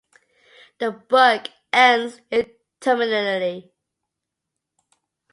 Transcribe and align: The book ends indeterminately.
The 0.79 0.89
book 0.93 1.47
ends 1.71 2.21
indeterminately. 2.31 3.71